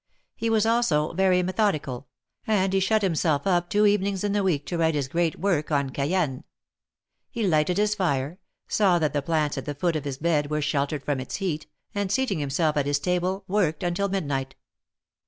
[0.35, 2.07] He was also very methodical,
[2.47, 5.69] and he shut himself up two evenings in the week to write his great work
[5.71, 6.43] on Cayenne.
[7.29, 10.59] He lighted his fire, saw that the plants at the foot of his bed were
[10.59, 14.55] sheltere4 from its heat, and, seating himself at his table, worked until midnight.